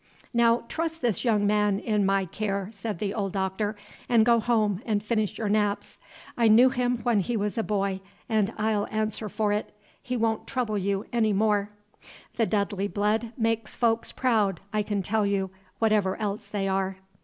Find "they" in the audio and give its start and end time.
16.47-16.67